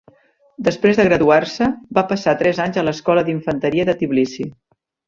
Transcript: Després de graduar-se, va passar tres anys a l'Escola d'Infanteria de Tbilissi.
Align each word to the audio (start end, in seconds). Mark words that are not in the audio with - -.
Després 0.67 0.99
de 1.01 1.05
graduar-se, 1.09 1.67
va 1.99 2.05
passar 2.15 2.35
tres 2.43 2.65
anys 2.67 2.81
a 2.81 2.87
l'Escola 2.89 3.29
d'Infanteria 3.31 3.91
de 3.93 4.01
Tbilissi. 4.03 4.53